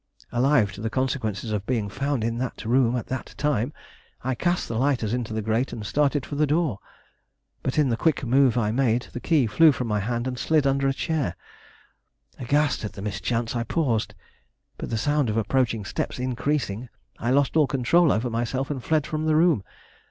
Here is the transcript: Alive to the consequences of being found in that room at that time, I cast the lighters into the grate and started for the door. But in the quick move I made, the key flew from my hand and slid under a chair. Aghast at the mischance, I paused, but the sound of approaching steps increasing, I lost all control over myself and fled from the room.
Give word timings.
Alive 0.31 0.71
to 0.71 0.81
the 0.81 0.89
consequences 0.89 1.51
of 1.51 1.67
being 1.67 1.87
found 1.87 2.23
in 2.23 2.39
that 2.39 2.65
room 2.65 2.95
at 2.95 3.05
that 3.05 3.35
time, 3.37 3.71
I 4.23 4.33
cast 4.33 4.67
the 4.67 4.79
lighters 4.79 5.13
into 5.13 5.31
the 5.31 5.43
grate 5.43 5.71
and 5.73 5.85
started 5.85 6.25
for 6.25 6.33
the 6.33 6.47
door. 6.47 6.79
But 7.61 7.77
in 7.77 7.89
the 7.89 7.95
quick 7.97 8.23
move 8.25 8.57
I 8.57 8.71
made, 8.71 9.03
the 9.13 9.19
key 9.19 9.45
flew 9.45 9.71
from 9.71 9.85
my 9.87 9.99
hand 9.99 10.25
and 10.27 10.39
slid 10.39 10.65
under 10.65 10.87
a 10.87 10.91
chair. 10.93 11.35
Aghast 12.39 12.83
at 12.83 12.93
the 12.93 13.03
mischance, 13.03 13.55
I 13.55 13.61
paused, 13.61 14.15
but 14.79 14.89
the 14.89 14.97
sound 14.97 15.29
of 15.29 15.37
approaching 15.37 15.85
steps 15.85 16.17
increasing, 16.17 16.89
I 17.19 17.29
lost 17.29 17.55
all 17.55 17.67
control 17.67 18.11
over 18.11 18.31
myself 18.31 18.71
and 18.71 18.83
fled 18.83 19.05
from 19.05 19.27
the 19.27 19.35
room. 19.35 19.63